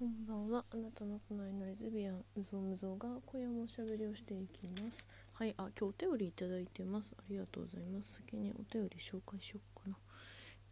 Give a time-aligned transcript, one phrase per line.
[0.00, 0.64] こんばんは。
[0.72, 5.06] あなたの隣のレズビアン、うぞうむぞうが今夜もおしゃべりをしていきます。
[5.34, 7.14] はい、あ、今日お便りいただいてます。
[7.18, 8.14] ありがとうございます。
[8.14, 9.98] 先にお便り紹介しようかな。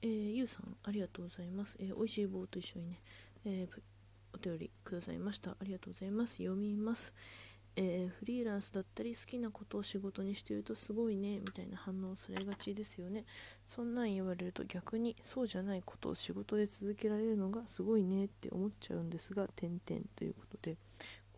[0.01, 1.77] えー、ゆうさん、ありがとうございます。
[1.79, 3.01] えー、美味しい棒と一緒にね、
[3.45, 3.81] えー、
[4.33, 5.51] お便りくださいました。
[5.51, 6.37] ありがとうございます。
[6.37, 7.13] 読みます。
[7.77, 13.25] えー、フリーランスだったり好きなことを仕事にしているとすごいねみたいな反応されがちですよね。
[13.67, 20.77] そんなん言われると逆にそうじゃないことを仕事で続けられるのがすごいねって思っちゃうんですが点々ということで。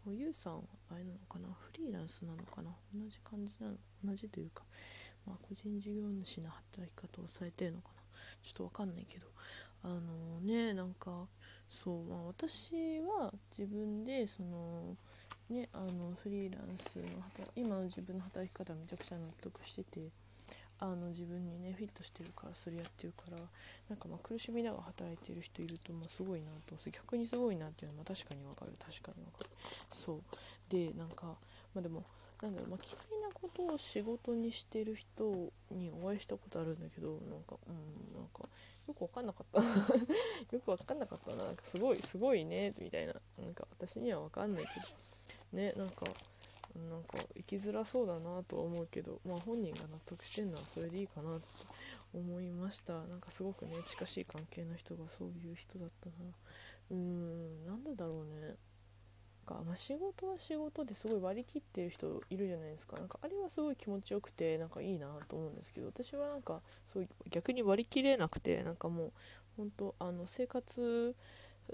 [0.03, 1.49] こうゆうさんはあれなのかな？
[1.61, 2.71] フリーランスなのかな？
[2.95, 3.77] 同じ感じなの？
[4.03, 4.65] 同じというか、
[5.27, 8.01] まあ、個人事業主の働き方をされてるのかな？
[8.43, 9.27] ちょっとわかんないけど。
[9.83, 11.27] あのねなんか
[11.71, 14.97] そうまあ私は自分でその
[15.51, 17.03] ね、あのフリーランスの
[17.57, 20.01] 今の自分の働き方めちゃくちゃ納得してて
[20.79, 23.37] あの自分にねフィットしてるからそれやってるから
[23.89, 28.73] なんかまあ苦しみながら働いてる人いるとまあすごいなと逆にすごいなっていうのは確かにわかる。
[28.79, 29.51] 確かにわかる。
[29.95, 30.21] そう。
[30.71, 31.27] でなんか
[31.75, 32.03] まあでも
[32.41, 38.49] なんだろう、まあ、嫌いなことを仕事にしてる人にお会いしたことあるんだけどなんかうんなんか
[38.89, 39.61] よくわかんなかった。
[40.57, 41.45] よくわかんなかったな。
[41.45, 43.15] なんかすごいすごいねみたいな。
[43.39, 44.87] なんか私にはわかんないけど。
[45.53, 46.05] ねなんか
[46.89, 51.41] なんか生きづらそうだなとは思うけど、まあ、本人が納得してんのはそれでいいかなと
[52.15, 52.93] 思いました。
[52.93, 56.13] なんかすごくね近しい関係の人がそういう人だったな。
[56.91, 58.55] うーんなんでだろうね。
[59.51, 62.97] か、まあ、仕事は仕事ですごい割り切ってる人いるじゃないですか。
[62.97, 66.61] なんかあれはすごい気持ちよくてなんかいいなと思うんですけど私はなんか
[66.93, 69.13] そう逆に割り切れなくてなんかもう
[69.57, 71.15] 本当あの生活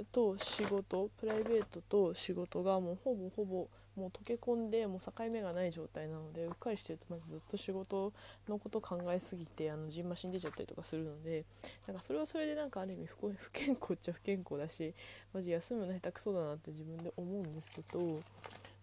[0.05, 8.12] と仕事プライベートと仕事がもうほぼほぼもう溶け込んでもう境目がない状態なのでうっかりしてるとまずずっと仕事
[8.48, 11.44] のこと考えすぎてあのジンマシン出ちゃったりとかするので
[11.86, 14.94] なんかそれはそれでなんかある意味不不健康っちゃ不健康だし
[15.33, 18.20] マジ休むの下手くそだなって自分で思うんですけど、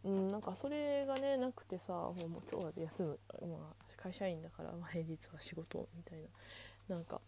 [0.03, 2.15] うん、なんかそれがねなくてさもう
[2.51, 6.19] 今日は休む、まあ、会社員だから、まあ、平日は仕事みたい
[6.89, 7.21] ななんか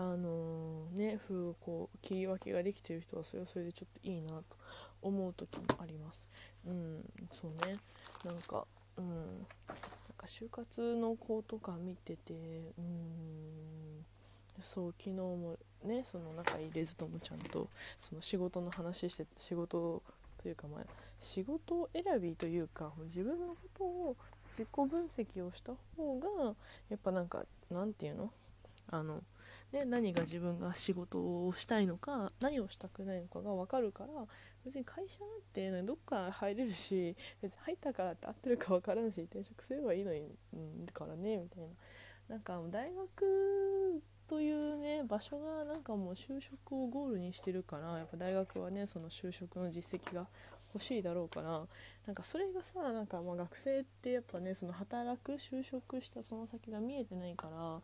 [0.00, 4.44] あのー、ね風こう切り分けができてる人はそれはそれでちょっといいなと
[5.02, 6.28] 思う時もあります。
[6.66, 7.76] うんそうね。
[8.24, 8.64] なんか
[8.96, 9.26] うんなん
[10.16, 12.32] か就活の子とか見てて
[12.78, 14.04] うん
[14.60, 20.00] そう昨日もねその仲いいレズともちゃんとその仕事の話して仕事
[20.40, 20.84] というかまあ
[21.18, 24.16] 仕事選びというか自分のことを
[24.52, 26.54] 自己分析をした方が
[26.88, 28.30] やっぱなんかなんていうの？
[28.90, 29.22] あの
[29.72, 34.08] で何が自分が仕事をしたいのか何をしたくないのかが分かるから
[34.64, 40.20] 別に会社なんて、どっか入れるし別に入ったからって合ってるか分からんし転職すればいいのに、
[40.52, 41.68] うん、からねみたいな。
[42.28, 50.26] なんか大学というね場所がなんかもう就職をゴールにしてるからやっぱ大学はねその就職の実績が
[50.74, 51.62] 欲しいだろうから
[52.06, 57.80] なんかそれがさなんかまあ学生ってやっぱねその働く就職したその先が見えてないから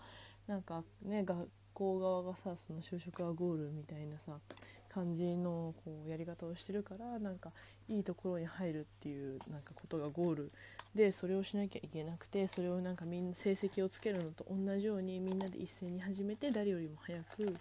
[0.46, 4.38] なんかね学校側がさその就職はゴールみたいなさ
[4.88, 7.50] 感じのこうやり方をしてるからなんか
[7.88, 10.52] いいところに入るっていうなんかことがゴール
[10.94, 17.56] でそれをしなきゃいけなくてそれをなんかみんな成績をつけるのと同じようにみんなで一斉に始めて誰よりも早く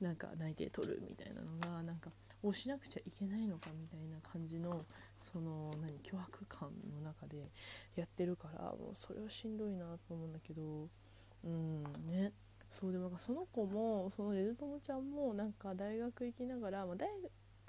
[0.00, 2.10] なんか内定取るみたいなのがなんか
[2.42, 4.82] をしなくちゃいけないのかみたいな感じの
[5.18, 7.50] その何脅迫感の中で
[7.96, 10.88] やってるからもうそれはしんどいなと思うんだけど
[11.44, 12.32] うんね。
[12.74, 17.08] そうでもなんかその子もそのレズ友ちゃんもなんか大学行きながら、まあ、大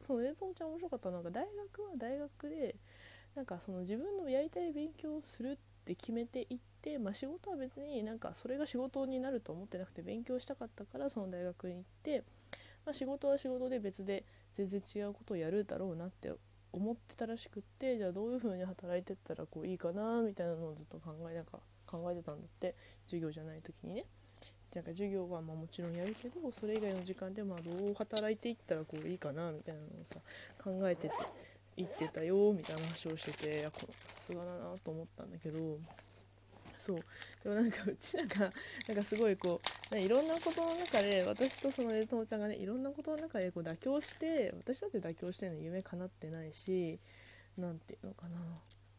[0.05, 2.75] そのレズ友ちゃん面白かったのが大学は大学で
[3.35, 12.23] なんかその自分のやりたい勉強をするって決めていって、まあ、仕事は別になんかそれが仕事になると思ってなくて勉強したかったからその大学に行って、
[12.85, 16.33] まあ、仕事は仕事で別で全然違うことをやるだろうなって
[16.73, 24.05] 思ってたらしくってじゃあどういう風に働いてったらこういいかなみたいなのをずっと考えなんか考えてたんだって授業じゃない時にね。
[24.75, 30.19] なんか授業はまあもちろんやるけどそれ以外の時間でまあどう働いていったらこういいかなみたいなのをさ
[30.61, 31.15] 考えてて
[31.77, 33.71] 言ってたよみたいな話をしててさ
[34.21, 35.77] すがだなと思ったんだけど
[36.77, 36.97] そう。
[37.43, 38.51] でもなんかうちなんか
[38.87, 39.61] なんかすごいこ
[39.93, 46.99] ういろんなことの中で私とそのえともちゃんがねいろんなことの中でこう妥協して私だって妥協してるの夢叶ってないし
[47.57, 48.35] 何ていうのかな。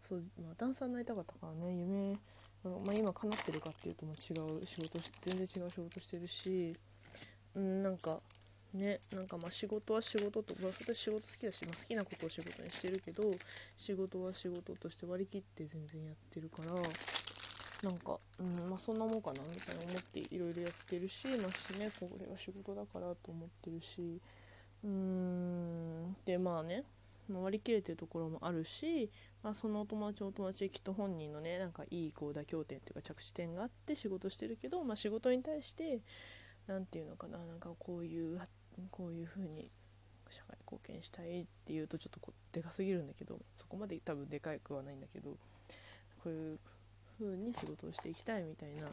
[0.09, 2.17] そう、まあ、ダンサーになりたかったからね夢
[2.69, 6.77] まあ、今叶ってるかっていうとま違う仕事全然違う仕事してるし
[7.55, 8.19] うんなんか
[8.75, 13.23] ねなんかまあ仕事は仕事とまあ私仕事好きだし、まあ、好きなことを仕事にしてるけど
[13.77, 16.73] 仕事は仕事として割り切って全然やってるから
[17.83, 24.21] なんか、うんまあ、そんなもんかなみたいな思っていろいろやってるしまあしねこれは仕事だからと思ってるし
[24.85, 26.85] うーんでまあね
[27.29, 29.11] 割り切れてるところもあるし、
[29.43, 36.01] まあ、そのお友達お友達きっと本人のねなんかいいこう妥協点というか着地点があって仕事してるけど、まあ、仕事に対して
[36.67, 38.41] 何て言うのかななんかこういう
[38.91, 39.71] こういう風に
[40.31, 45.37] 社会貢献したいっていうとちょっとでかすぎるんだけどそこまで多分でかくはないんだけどこ
[46.27, 46.59] ういう
[47.19, 48.87] 風に仕事をしていきたいみたいな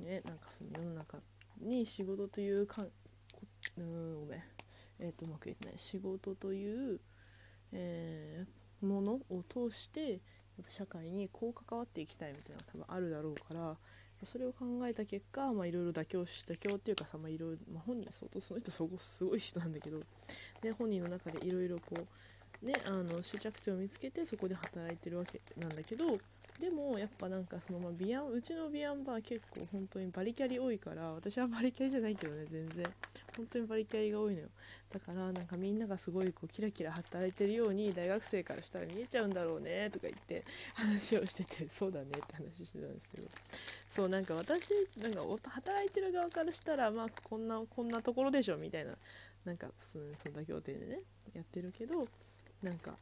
[0.00, 1.18] ねなんかその世の中
[1.60, 2.84] に仕事というか
[3.78, 4.42] うんごめん。
[5.00, 5.78] えっ、ー、とうまく言ってない。
[5.78, 7.00] 仕事という
[7.74, 10.16] えー、ものを通してや
[10.62, 13.76] っぱ社会にこう関わっていきたいみたいなのが多分あるだろうから
[14.22, 21.96] それを考えた結果いろいろ妥協し妥協っていうかさ、まあ、いろいろ、まあ、本人は相当その人すごすごい人なんだけど、ね、本人の中でいろいろこ
[22.62, 26.04] うねあの終着点を見つけてそこで働いてるわけなんだけど
[26.58, 32.84] でもやっぱなんかそのまあビアンうちのビアンバー結構本当にバリキャリ多いから私はバリキャリじゃないけどね全然。
[33.36, 34.48] 本当にバリキャリが多いのよ。
[34.92, 43.28] だからなんかみんながすごいこうキラキラ働いてるように大学生からしたら見えちゃうんだろうねとか言って話をしてて そうだねって話してたんですけど。
[43.90, 48.96] そうなんか私なんか働いてる側からしたらまあこんなこんなところでしょみたいな
[49.44, 51.00] なんかその妥協点でね
[51.32, 52.06] やってるけど
[52.62, 52.96] なんか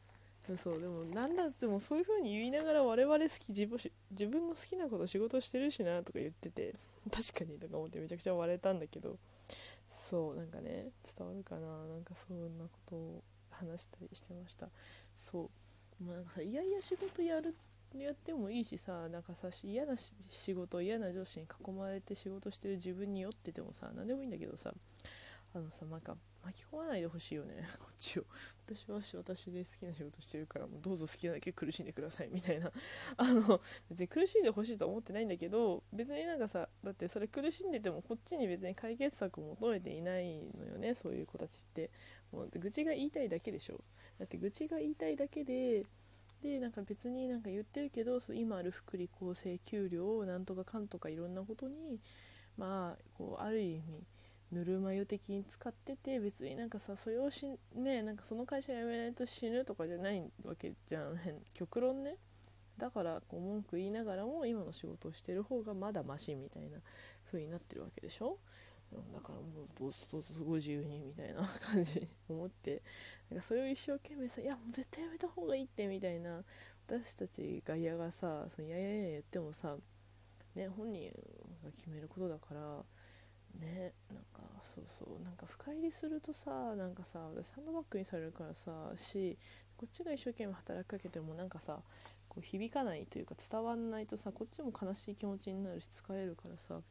[0.61, 3.79] そうでもなんだってもそういう風に言いながら我々好き自分
[4.11, 6.75] 自分の好きなこと仕事してるしなとか言ってて
[7.09, 9.17] 確かにとか思ってめちゃくちゃ笑えたんだけど
[10.09, 14.67] そうなんかね伝わるかななんかそんなことを話したりしてました。
[15.17, 15.49] そ
[16.01, 17.55] うまあなんかさいやいや仕事やる
[17.95, 24.73] やってもいいしさなんかさ嫌な仕事嫌な上司に囲まれて仕事してる自分に酔っててもさ何でもいいんだけどさ
[25.55, 27.67] あのさなんか巻き込まないでほしいよね。
[27.79, 28.25] こっちを。
[28.65, 32.71] 私は私で好きな仕事してるからもうどうぞ好きなだけ苦しんでくださいみたいな。
[33.17, 40.93] あの別に苦しんでほしいとは思ってないんだけど別になんかさだってそれ苦しんでてもこっちに別に解決策を求めていないのよね。
[40.95, 41.89] そういう子たちって。
[42.31, 43.83] もう愚痴が言いたいだけでしょ。
[44.17, 45.85] だって愚痴が言いたいだけで
[46.41, 52.01] でなんか別になんか言ってるけどそ今ある福利厚生給料をなんとかかんとかいろんなことに
[52.57, 54.03] まあこうある意味
[54.53, 61.17] ぬるま湯的に使ってて別になんかさそれをしねなんかその会社辞めないと死ぬとかじゃないわけじゃん。
[61.53, 62.15] 極論ね。
[62.77, 66.79] だからこう文句言いながらも今の仕事をしてる方がまだマシみたいな
[67.25, 68.37] 風になってるわけでしょ。
[69.11, 72.81] だからもうどうぞどうぞご自由にみたいな感じ思って。
[73.29, 76.43] なんかそれを一生懸命さ「いやもう絶対やめた方がいいって」みたいな。
[76.85, 79.77] 私たち外野がさ「そのいやいやや」言ってもさ
[80.53, 81.09] ね本人
[81.63, 82.83] が決めることだから。
[83.59, 89.37] ねなんかそうそうなんか深入りするとさなんかさサンドバッグにされるからさし
[89.77, 91.79] こっちが一生懸命働きかけてもなんかさ
[92.27, 96.81] こう響かないというか伝わんないとさこっちも悲しい気持ちになるし疲れるからさ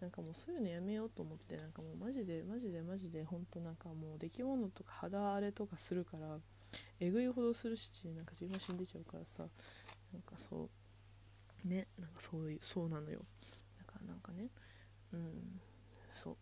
[0.00, 6.38] なんかもうそういうのやめようと思ってなんかもうマジでマジでマジでほんとなんかもう出来物とか肌荒れとかするから
[7.00, 9.44] えぐいほどするしなんか自分死んでちゃうからさ
[10.12, 10.68] なんかそ
[11.64, 13.20] うねなんかそういうそうなのよ。
[13.78, 14.48] だからなんかね
[15.12, 15.60] うん。
[16.16, 16.36] そう。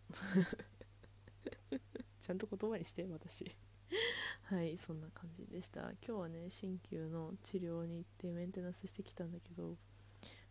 [2.21, 3.51] ちゃんと言葉にして私。
[4.43, 5.81] はいそんな感じでした。
[5.81, 9.77] 今日はね鍼灸の治療に行ってメンテナンスしてきたんだけど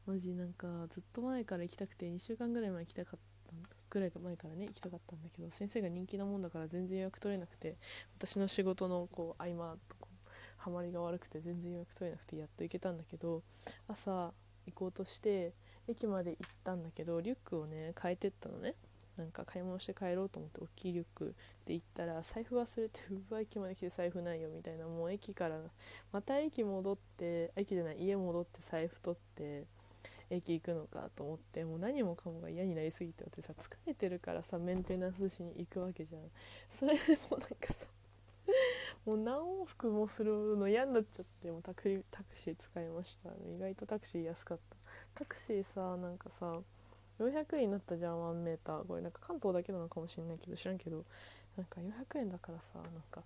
[0.07, 3.25] マジなんかずっと前から行きたくて2週間ぐらい前行きたかった
[3.91, 7.77] ぐらい前からね行きたかったんだけど先生が人気なもんだから全然予約取れなくて
[8.19, 10.07] 私の仕事のこう合間とか
[10.59, 13.43] ハマりが悪くて全然予約取れなくてやっと行けたんだけど
[13.89, 14.33] 朝
[14.67, 15.53] 行こうとして
[15.89, 18.75] 駅まで行ったんだけどリュックをね変えてったのね。
[19.17, 21.35] なんか買い物して帰ろうと思って大きいリュック
[21.67, 24.87] で行ったら財布忘れてうわ駅まで来て財布ないよみたいな。
[24.87, 25.59] もう駅から
[26.13, 29.65] また駅戻って駅じゃない家戻って財布取って
[30.31, 36.23] 駅行くのかと思ってもう何もかもが嫌になりすぎて私さ疲れてるからさメンテナンスしに行くわけじゃん。
[36.71, 37.87] それでもなんかさ
[39.07, 43.31] もう何往復もするの嫌になっちゃってもうタクタクシー使いました。
[43.31, 44.77] 意外とタクシー安かった。
[45.15, 46.61] タクシーさなんかさ
[47.19, 48.87] 400円になったじゃん1メーター。
[48.87, 51.05] これなんか関東だけなのかもしれないけど知らんけど。
[51.57, 53.23] なんか400円だからさなんか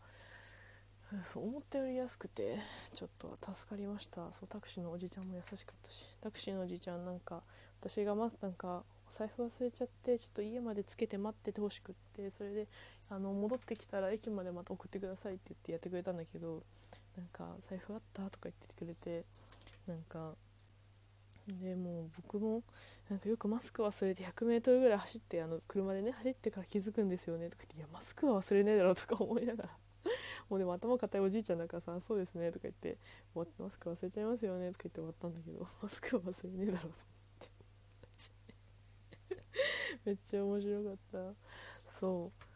[1.35, 2.59] 思ったより安くて
[2.93, 4.31] ちょっと助かりました。
[4.33, 7.43] そうタクシーのおじちゃんも優しかったしタクシーのおじちゃんなんか
[7.81, 12.67] 私がまずなんかお財布忘れちゃってちょっと家までつけて待っててほしくってそれで
[13.09, 16.63] あの戻ってきたら駅までまた送ってくださいって言ってやってくれたんだけど
[17.17, 18.25] なんか財布あった？
[18.25, 19.25] とか言っててくれて
[19.87, 20.35] なんか
[21.49, 22.63] でもう僕も
[23.09, 29.71] なんかよくマスク忘れて 100m ぐらい走ってあの車でね走ってから気づくんですよねとか言って「いやマスクは忘れねえだろ」とか思いながら。
[30.49, 32.99] もうでも頭固いおじいちゃんだからさ「そうですね」とか言って
[33.35, 36.99] 「マスク忘れちゃいますよね」とか言って終わったんだけど マスクは忘れねえだろと思っ
[37.39, 37.51] て。
[40.05, 41.35] めっちゃ面白かった。
[41.99, 42.48] そう。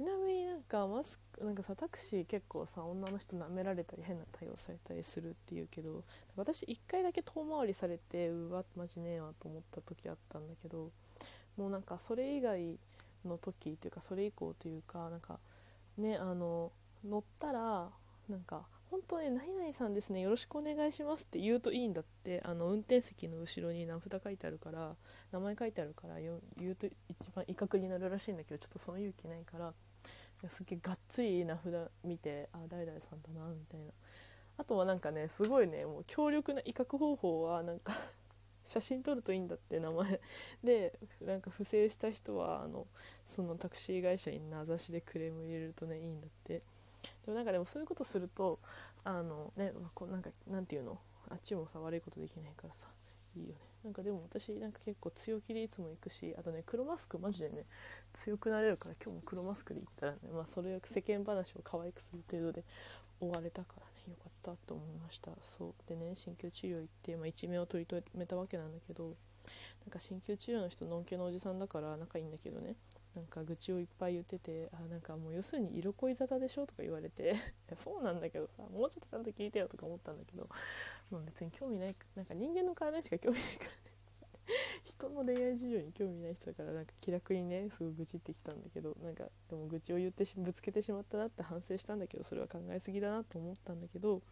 [0.00, 6.04] ちなみになんかマスクなんかさタクシー結構さ女の人舐められたり変な対応されたりするっていうけど
[6.36, 10.88] 私1回だけ遠回りされてうわマジねえわと思った時あったんだけど
[11.58, 12.78] もうなんかそれ以外
[13.26, 15.38] の時というかそれ以降というかなんか
[15.98, 16.72] ねあの
[17.06, 17.90] 乗ったら
[18.30, 24.94] なんか本当ね何々さんですねよろしくお願いしますって言うといいんだってあの運転席の後ろに名札書いてあるから
[25.30, 29.74] 名前書いてあるから言うと一番威嚇になるらしいんだけどちょっとその勇気ないから
[30.48, 33.86] すげえがっつり名札見てあ誰々さんだなみたいな。
[34.58, 37.92] あとはなんかねすごいねもう強力な威嚇方法はなんか
[38.64, 40.20] 写真撮るといいんだって名前。
[40.62, 42.86] でなんか不正した人はあの
[43.26, 46.62] そのタクシー会社に名指しでクレーム入れるとねいいんだって。
[47.24, 48.58] でもなんかでもそういうことすると
[49.04, 50.98] あのねこうなんかなんていうの？
[51.30, 52.88] あっちもさ悪いことできないからさ
[53.36, 53.69] いいよね。
[53.84, 57.64] なんかでも私なんか結構強気でいつも行くしあとね黒マスクマジでね
[58.12, 62.64] 強くなれるから今日も黒マスクで行ったらねまあそれを世間話を可愛くする程度で
[63.20, 65.30] 終われたからねよかったと思いました。
[65.42, 65.88] そう。
[65.88, 72.74] でね鍼灸治療行って、まあ、一命を取り留めたわけなんだけどなんか鍼灸治療の人のんけのおじさんだから仲いいんだけどね
[73.14, 77.34] なんか愚痴をいっぱい言っててあなんかもう要するに色恋沙汰でしょとか言われて
[77.76, 80.46] そうなんだけどさもうちょっとちゃんと聞いてよとか思ったんだけど、
[81.10, 83.76] まあ、別に興味ないなんか人間の体しか興味ないからね。
[84.84, 94.22] 人の恋愛事情に興味ない人だからなんか気楽にねすごい愚痴ってきたんだけどなんかでも愚痴を言ってぶつけてしまったなって反省したんだけどそれは考えすぎだなと思ったんだけど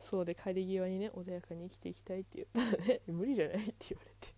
[0.00, 4.34] そうで帰り際にね穏やかに生きていきたいって言ったらね無理じゃないって言われて。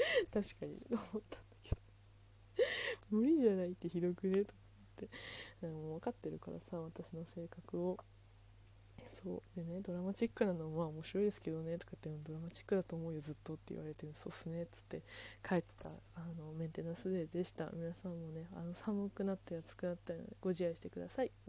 [0.32, 1.39] 確かに思った。
[3.10, 4.44] 無理じゃないってひどくね？
[4.44, 4.58] とか
[5.04, 5.08] っ
[5.60, 5.66] て。
[5.66, 7.98] もう分かってるからさ私の性格を。
[9.06, 9.56] そう。
[9.56, 15.02] でねドラマチックなのはまあ面白いですけどねとかってドラマチックだと思うよずっとって言われてそうっすねっつって。
[15.46, 17.70] 帰ったあのメンテナンスデーでした。
[17.72, 21.30] 皆さんもねあの寒くなったり暑くなったりご自愛してください。